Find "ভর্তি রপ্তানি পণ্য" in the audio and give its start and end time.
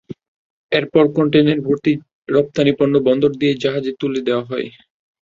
1.61-2.95